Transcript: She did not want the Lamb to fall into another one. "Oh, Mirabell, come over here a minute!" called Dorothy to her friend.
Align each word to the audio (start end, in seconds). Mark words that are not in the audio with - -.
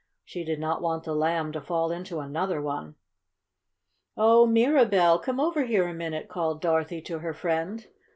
She 0.25 0.43
did 0.43 0.59
not 0.59 0.81
want 0.81 1.03
the 1.03 1.13
Lamb 1.13 1.51
to 1.51 1.61
fall 1.61 1.91
into 1.91 2.21
another 2.21 2.59
one. 2.59 2.95
"Oh, 4.17 4.47
Mirabell, 4.47 5.19
come 5.19 5.39
over 5.39 5.63
here 5.65 5.87
a 5.87 5.93
minute!" 5.93 6.27
called 6.27 6.59
Dorothy 6.59 7.03
to 7.03 7.19
her 7.19 7.35
friend. 7.35 7.85